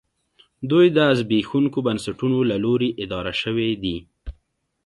[0.69, 3.97] دوی د زبېښونکو بنسټونو له لوري اداره شوې دي